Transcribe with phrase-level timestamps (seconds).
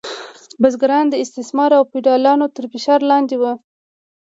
[0.61, 3.53] بزګران د استثمار او فیوډالانو تر فشار لاندې وو.